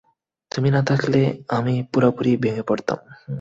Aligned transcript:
তুমি 0.51 0.69
না 0.71 0.81
থাকলে 0.85 1.21
আমি 1.49 1.73
পুরোপুরি 1.91 2.31
ভেঙ্গে 2.37 2.63
পড়তাম। 2.67 2.99